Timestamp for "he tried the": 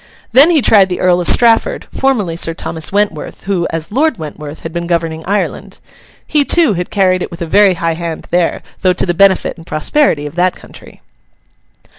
0.49-0.99